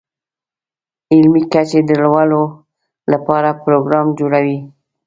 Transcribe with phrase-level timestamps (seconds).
[1.13, 2.41] علمي کچې د لوړولو
[3.11, 4.57] لپاره پروګرام جوړوي.